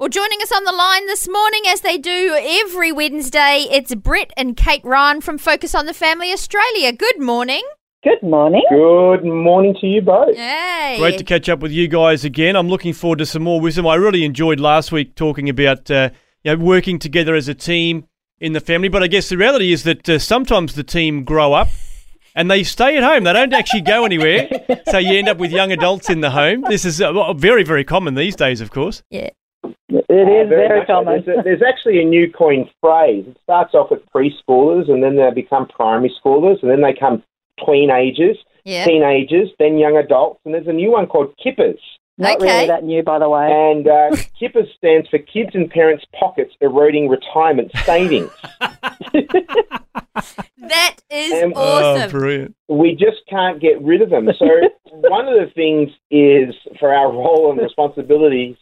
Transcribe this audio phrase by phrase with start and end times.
[0.00, 4.32] Well, joining us on the line this morning, as they do every Wednesday, it's Brett
[4.36, 6.90] and Kate Ryan from Focus on the Family Australia.
[6.90, 7.62] Good morning.
[8.02, 8.64] Good morning.
[8.70, 10.34] Good morning to you both.
[10.34, 10.96] Hey.
[10.98, 12.56] Great to catch up with you guys again.
[12.56, 13.86] I'm looking forward to some more wisdom.
[13.86, 16.10] I really enjoyed last week talking about uh,
[16.42, 18.08] you know, working together as a team
[18.40, 18.88] in the family.
[18.88, 21.68] But I guess the reality is that uh, sometimes the team grow up
[22.34, 23.22] and they stay at home.
[23.22, 24.48] They don't actually go anywhere.
[24.90, 26.64] so you end up with young adults in the home.
[26.68, 29.04] This is uh, very, very common these days, of course.
[29.08, 29.30] Yeah.
[30.08, 31.22] It is very, very common.
[31.24, 33.24] There's, a, there's, actually a new coin phrase.
[33.26, 37.22] It starts off with preschoolers, and then they become primary schoolers, and then they come
[37.64, 38.84] teenagers, yeah.
[38.84, 41.80] teenagers, then young adults, and there's a new one called kippers.
[42.16, 42.46] Not okay.
[42.46, 43.50] really that new, by the way.
[43.50, 48.30] And uh, kippers stands for Kids and Parents' Pockets Eroding Retirement Savings.
[50.58, 52.10] that is And- Oh, awesome.
[52.10, 52.56] brilliant.
[52.68, 54.28] we just can't get rid of them.
[54.38, 54.46] So
[54.92, 58.56] one of the things is for our role and responsibilities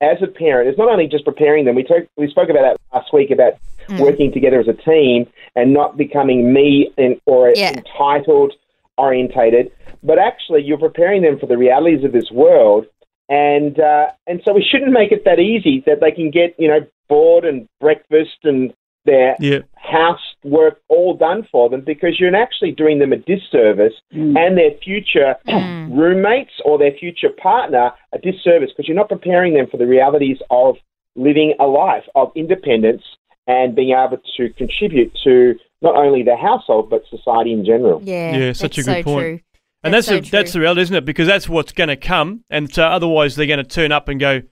[0.00, 1.74] as a parent it's not only just preparing them.
[1.74, 3.54] We talk, we spoke about that last week about
[3.88, 4.00] Mm.
[4.00, 5.26] working together as a team
[5.56, 7.70] and not becoming me and, or Yeah.
[7.70, 8.52] entitled
[8.98, 9.70] orientated,
[10.02, 12.86] but actually you're preparing them for the realities of this world.
[13.30, 16.68] And uh, and so we shouldn't make it that easy that they can get you
[16.68, 19.60] know board and breakfast and their Yeah.
[19.76, 24.36] housework all done for them because you're actually doing them a disservice mm.
[24.38, 25.36] and their future
[25.90, 30.38] roommates or their future partner a disservice because you're not preparing them for the realities
[30.50, 30.76] of
[31.16, 33.02] living a life of independence
[33.46, 38.00] and being able to contribute to not only the household but society in general.
[38.04, 39.24] Yeah, Yeah, such a good so point.
[39.24, 39.40] True.
[39.84, 41.04] And That's that's so the, that's the reality, isn't it?
[41.04, 44.18] Because that's what's going to come, and so otherwise they're going to turn up and
[44.18, 44.42] go,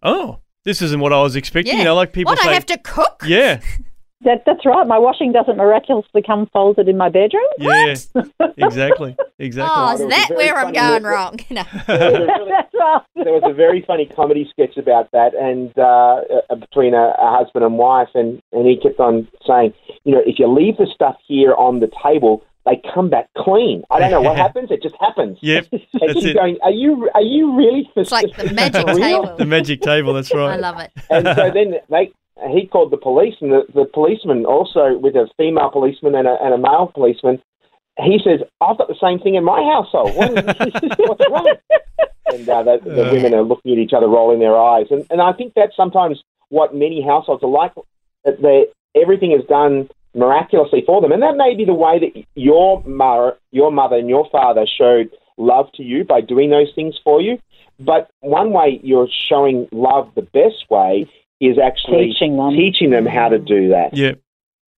[0.00, 1.80] "Oh, this isn't what I was expecting." Yeah.
[1.80, 3.24] You know, like people what, say, I have to cook?
[3.26, 3.60] "Yeah,
[4.22, 4.86] That, that's right.
[4.86, 7.44] My washing doesn't miraculously come folded in my bedroom.
[7.58, 7.94] yeah,
[8.56, 11.38] exactly, exactly." Oh, is There was a that where I'm going little- wrong?
[11.50, 11.62] No.
[11.86, 13.02] There was a really- that's right.
[13.14, 17.36] there was a very funny comedy sketch about that, and uh, uh, between a, a
[17.38, 19.74] husband and wife, and, and he kept on saying,
[20.04, 23.82] you know, if you leave the stuff here on the table, they come back clean.
[23.90, 25.38] I don't know what happens; it just happens.
[25.42, 26.34] Yep, And that's she's it.
[26.34, 27.88] going, are you are you really?
[27.96, 29.36] It's like the magic table.
[29.36, 30.14] The magic table.
[30.14, 30.54] That's right.
[30.54, 30.90] I love it.
[31.10, 32.12] And so then they.
[32.50, 36.36] He called the police, and the, the policeman also, with a female policeman and a,
[36.42, 37.42] and a male policeman,
[37.98, 40.14] he says, "I've got the same thing in my household.
[40.14, 41.54] What is, what's wrong?"
[42.26, 44.86] And uh, the, the women are looking at each other, rolling their eyes.
[44.90, 47.72] And, and I think that's sometimes what many households are like.
[48.24, 48.66] That they
[49.00, 53.36] everything is done miraculously for them, and that may be the way that your mother,
[53.50, 57.38] your mother, and your father showed love to you by doing those things for you.
[57.78, 61.08] But one way you're showing love the best way
[61.40, 62.50] is actually Teaching them.
[62.56, 63.96] teaching them how to do that.
[63.96, 64.12] Yeah,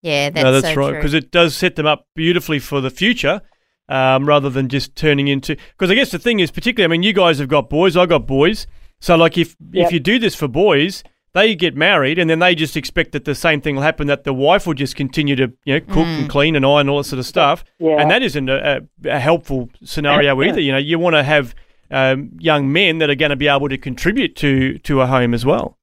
[0.02, 0.94] Yeah, that's, no, that's so right.
[0.94, 3.40] Because it does set them up beautifully for the future,
[3.88, 5.56] um, rather than just turning into.
[5.72, 7.96] Because I guess the thing is, particularly, I mean, you guys have got boys.
[7.96, 8.66] I got boys.
[9.00, 12.54] So, like, if if you do this for boys, they get married, and then they
[12.56, 14.08] just expect that the same thing will happen.
[14.08, 16.98] That the wife will just continue to, you know, cook and clean and iron all
[16.98, 17.64] that sort of stuff.
[17.78, 18.00] Yeah.
[18.00, 20.60] And that isn't a, a, a helpful scenario either.
[20.60, 21.54] You know, you want to have
[21.90, 25.32] um, young men that are going to be able to contribute to to a home
[25.32, 25.77] as well.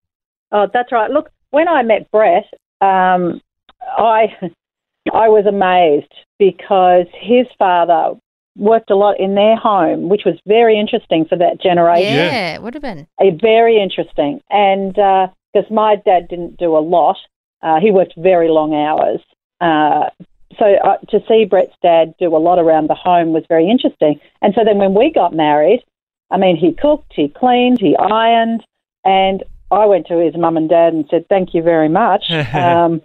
[0.51, 1.09] Oh, that's right.
[1.11, 2.45] Look, when I met Brett,
[2.81, 3.41] um,
[3.81, 4.27] I
[5.13, 8.13] I was amazed because his father
[8.57, 12.13] worked a lot in their home, which was very interesting for that generation.
[12.13, 12.55] yeah, Yeah.
[12.55, 13.05] it would have been.
[13.19, 14.41] Uh, very interesting.
[14.49, 17.17] And because my dad didn't do a lot,
[17.61, 19.19] uh, he worked very long hours.
[19.59, 20.09] Uh,
[20.57, 24.19] so uh, to see Brett's dad do a lot around the home was very interesting.
[24.41, 25.83] And so then when we got married,
[26.31, 28.63] I mean, he cooked, he cleaned, he ironed,
[29.03, 29.43] and
[29.75, 32.23] I went to his mum and dad and said, "Thank you very much
[32.53, 33.01] um,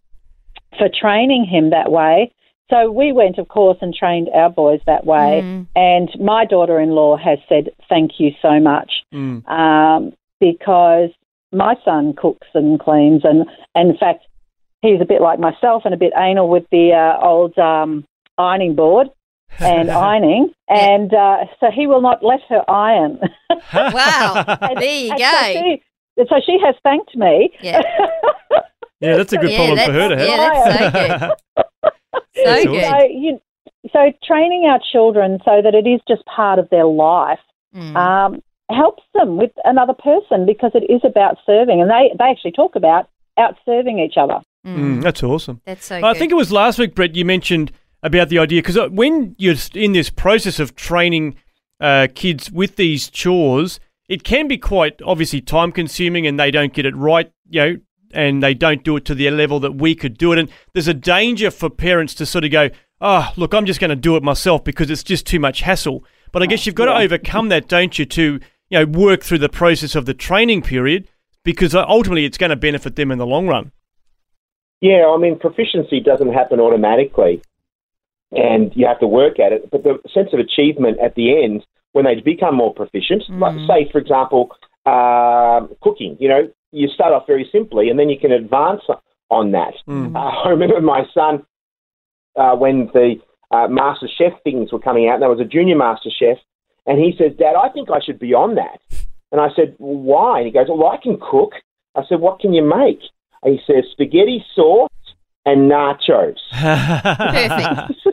[0.78, 2.32] for training him that way."
[2.70, 5.42] So we went, of course, and trained our boys that way.
[5.42, 5.66] Mm.
[5.74, 9.46] And my daughter-in-law has said, "Thank you so much." Mm.
[9.48, 11.10] um, because
[11.52, 13.44] my son cooks and cleans, and,
[13.74, 14.24] and in fact,
[14.82, 18.04] he's a bit like myself and a bit anal with the uh, old um,
[18.38, 19.08] ironing board
[19.58, 23.18] and ironing, and uh, so he will not let her iron.
[23.74, 24.44] Wow.
[24.62, 25.16] And- There you go.
[25.18, 25.82] So she,
[26.28, 27.50] so she has thanked me.
[27.60, 27.80] Yeah.
[29.02, 30.28] Yeah, that's a good Yeah, problem for her to have.
[30.28, 31.92] yeah, that's so good.
[32.36, 32.84] So good.
[32.84, 33.40] So you,
[33.92, 37.38] so training our children so that it is just part of their life
[37.74, 37.94] Mm.
[37.96, 41.80] Um, helps them with another person because it is about serving.
[41.80, 43.08] And they, they actually talk about
[43.38, 44.40] out serving each other.
[44.66, 45.60] Mm, that's awesome.
[45.64, 46.18] That's so I good.
[46.18, 47.70] think it was last week, Brett, you mentioned
[48.02, 51.36] about the idea because when you're in this process of training
[51.80, 53.78] uh, kids with these chores,
[54.10, 57.76] it can be quite obviously time consuming and they don't get it right, you know,
[58.12, 60.38] and they don't do it to the level that we could do it.
[60.40, 62.70] And there's a danger for parents to sort of go,
[63.00, 66.04] oh, look, I'm just going to do it myself because it's just too much hassle.
[66.32, 69.38] But I guess you've got to overcome that, don't you, to you know work through
[69.38, 71.08] the process of the training period
[71.44, 73.70] because uh, ultimately it's going to benefit them in the long run.
[74.80, 77.42] Yeah, I mean, proficiency doesn't happen automatically,
[78.32, 79.70] and you have to work at it.
[79.70, 83.90] But the sense of achievement at the end, when they become more proficient, like say,
[83.90, 84.50] for example,
[84.86, 88.82] um cooking, you know, you start off very simply, and then you can advance
[89.30, 89.74] on that.
[90.16, 91.44] Uh, I remember my son
[92.36, 93.16] uh, when the
[93.50, 96.38] uh, Master Chef things were coming out, and there was a junior Master Chef,
[96.86, 98.80] and he says, Dad, I think I should be on that.
[99.32, 100.38] And I said, Why?
[100.38, 101.52] And he goes, Well, I can cook.
[101.94, 103.00] I said, What can you make?
[103.42, 104.88] And he says, Spaghetti sauce
[105.46, 106.36] and nachos.
[106.50, 108.06] Perfect.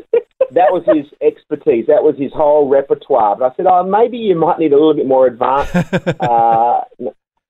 [0.67, 1.85] That was his expertise.
[1.87, 3.35] That was his whole repertoire.
[3.37, 5.75] But I said, Oh, maybe you might need a little bit more advanced
[6.19, 6.81] uh,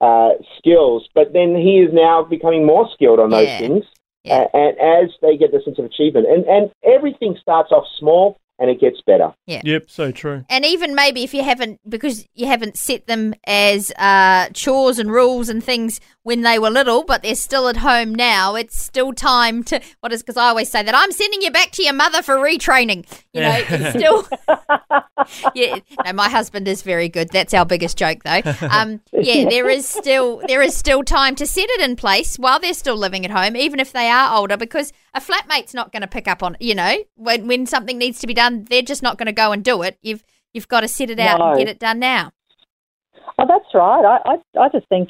[0.02, 1.08] uh, skills.
[1.16, 3.60] But then he is now becoming more skilled on those Yeah.
[3.60, 3.86] things.
[4.24, 4.48] Yeah.
[4.54, 8.38] Uh, and as they get the sense of achievement, and, and everything starts off small
[8.60, 9.34] and it gets better.
[9.46, 9.62] Yeah.
[9.64, 10.46] Yep, so true.
[10.50, 15.12] and even maybe if you haven't because you haven't set them as uh, chores and
[15.12, 19.14] rules and things when they were little but they're still at home now it's still
[19.14, 21.94] time to what is because i always say that i'm sending you back to your
[21.94, 24.28] mother for retraining you know it's still
[25.56, 29.70] yeah no my husband is very good that's our biggest joke though um, yeah there
[29.70, 33.24] is still there is still time to set it in place while they're still living
[33.24, 36.44] at home even if they are older because a flatmate's not going to pick up
[36.44, 39.32] on you know when when something needs to be done they're just not going to
[39.34, 40.24] go and do it you've
[40.54, 41.50] you've got to sit it out No.
[41.50, 42.32] and get it done now
[43.40, 44.04] Oh, that's right.
[44.04, 45.10] I, I, I just think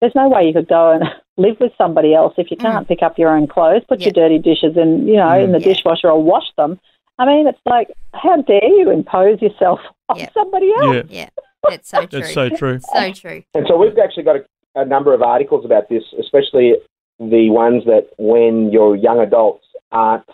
[0.00, 1.04] there's no way you could go and
[1.36, 2.62] live with somebody else if you mm.
[2.62, 4.06] can't pick up your own clothes, put Yeah.
[4.06, 5.74] your dirty dishes in, you know, in mm, the Yeah.
[5.74, 6.78] dishwasher or wash them.
[7.18, 10.28] I mean, it's like, how dare you impose yourself on Yeah.
[10.34, 11.06] somebody else?
[11.08, 11.28] Yeah, yeah
[11.68, 12.80] that's so true that's so true.
[12.80, 14.44] so true And so we've actually got a,
[14.74, 16.74] a number of articles about this, especially
[17.20, 20.24] the ones that when your young adults aren't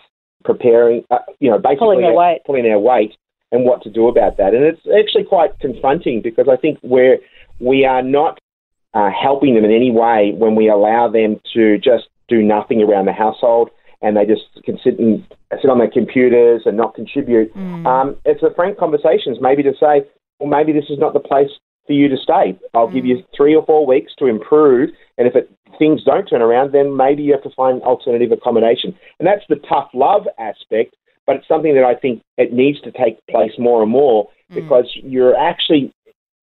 [0.43, 2.41] preparing, uh, you know, basically Pulling their weight.
[2.45, 3.13] pulling their weight,
[3.51, 4.53] and what to do about that.
[4.53, 7.17] And it's actually quite confronting because I think we're
[7.59, 8.39] we are not
[8.93, 13.05] uh, helping them in any way when we allow them to just do nothing around
[13.05, 13.69] the household
[14.01, 15.25] and they just can sit and
[15.61, 17.51] sit on their computers and not contribute.
[17.85, 20.07] Um, it's a frank conversations, maybe to say,
[20.39, 21.49] well, maybe this is not the place
[21.89, 22.55] for you to stay.
[22.75, 25.49] I'll give you three or four weeks to improve, and if it,
[25.79, 28.95] things don't turn around, then maybe you have to find alternative accommodation.
[29.17, 30.95] And that's the tough love aspect,
[31.25, 34.85] but it's something that I think it needs to take place more and more because
[34.93, 35.91] you're actually,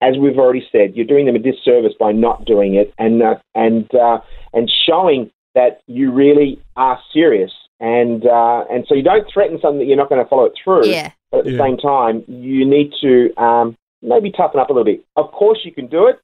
[0.01, 3.35] as we've already said, you're doing them a disservice by not doing it and uh,
[3.55, 4.19] and uh,
[4.51, 7.51] and showing that you really are serious.
[7.79, 10.53] And uh, and so you don't threaten something that you're not going to follow it
[10.61, 10.91] through.
[10.91, 11.11] Yeah.
[11.31, 11.65] But at the Yeah.
[11.65, 15.03] same time, you need to um, maybe toughen up a little bit.
[15.15, 16.19] Of course, you can do it,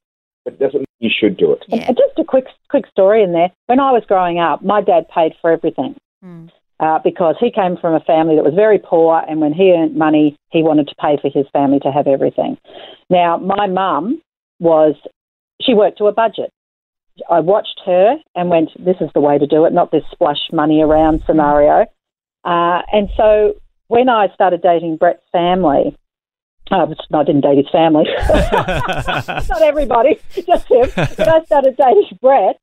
[0.45, 1.63] but it doesn't mean you should do it.
[1.67, 3.51] yeah And just a quick quick story in there.
[3.67, 6.49] When I was growing up, my dad paid for everything Mm.
[6.79, 9.95] uh, because he came from a family that was very poor, and when he earned
[9.97, 12.57] money, he wanted to pay for his family to have everything.
[13.09, 14.21] Now, my mum
[14.59, 14.95] was
[15.61, 16.49] she worked to a budget.
[17.29, 20.49] I watched her and went, "This is the way to do it, not this splash
[20.51, 21.85] money around scenario."
[22.45, 23.55] Uh, and so
[23.87, 25.95] when I started dating Brett's family,
[26.71, 28.05] uh, no, I didn't date his family.
[28.29, 30.89] not everybody, just him.
[30.89, 32.59] When I started dating Brett,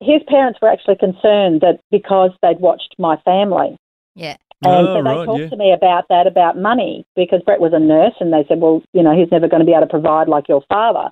[0.00, 3.76] his parents were actually concerned that because they'd watched my family.
[4.14, 5.48] yeah And Oh, so they right, talked yeah.
[5.48, 8.82] to me about that, about money, because Brett was a nurse, and they said, well,
[8.92, 11.10] you know, he's never going to be able to provide like your father.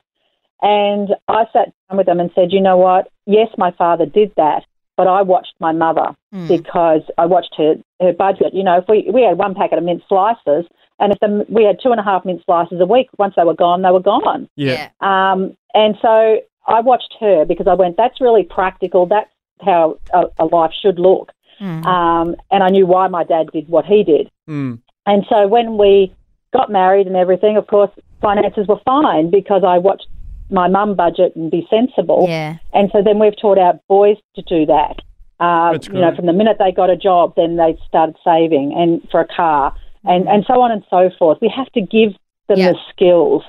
[0.61, 3.09] And I sat down with them and said, you know what?
[3.27, 4.65] Yes, my father did that,
[4.97, 6.49] but I watched my mother Mm.
[6.49, 8.55] because I watched her her budget.
[8.55, 10.65] You know, if we we had one packet of mint slices,
[10.99, 13.45] and if the, we had two and a half mint slices a week, once they
[13.45, 14.49] were gone, they were gone.
[14.57, 14.89] Yeah.
[15.01, 19.07] Um, and so I watched her because I went, that's really practical.
[19.07, 19.29] That's
[19.61, 21.33] how a, a life should look.
[21.61, 21.85] Mm.
[21.85, 24.31] Um, and I knew why my dad did what he did.
[24.49, 24.81] Mm.
[25.07, 26.15] And so when we
[26.53, 30.07] got married and everything, of course, finances were fine because I watched
[30.53, 32.27] my mum budget and be sensible.
[32.29, 34.97] yeah And so then we've taught our boys to do that.
[35.41, 39.03] Uh, you know, from the minute they got a job, then they started saving and
[39.11, 41.39] for a car and, and so on and so forth.
[41.41, 42.13] We have to give
[42.49, 42.73] them Yeah.
[42.73, 43.43] the skills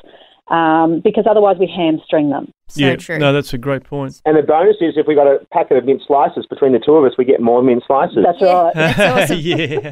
[0.47, 2.51] um, because otherwise we hamstring them.
[2.73, 3.19] So yeah, true.
[3.19, 4.19] no, that's a great point.
[4.25, 6.95] And the bonus is if we got a packet of mint slices between the two
[6.95, 8.17] of us, we get more mint slices.
[8.23, 8.73] That's right.
[8.73, 8.99] That's
[9.31, 9.39] awesome.
[9.39, 9.91] yeah.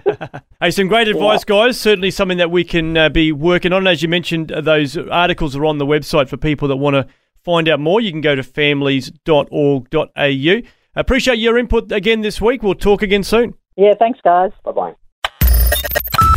[0.59, 1.79] hey, some great advice, guys.
[1.79, 3.85] Certainly something that we can uh, be working on.
[3.85, 7.05] As you mentioned, uh, those articles are on the website for people that want to
[7.43, 8.01] find out more.
[8.01, 10.61] You can go to families.org.au.
[10.95, 12.63] Appreciate your input again this week.
[12.63, 13.53] We'll talk again soon.
[13.77, 14.51] yeah, thanks, guys.
[14.65, 14.95] Bye bye.